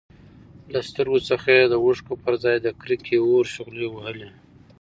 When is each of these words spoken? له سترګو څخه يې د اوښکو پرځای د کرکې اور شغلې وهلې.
له 0.71 0.79
سترګو 0.89 1.19
څخه 1.29 1.49
يې 1.57 1.65
د 1.69 1.73
اوښکو 1.83 2.13
پرځای 2.25 2.57
د 2.61 2.67
کرکې 2.81 3.17
اور 3.29 3.45
شغلې 3.55 3.87
وهلې. 3.89 4.29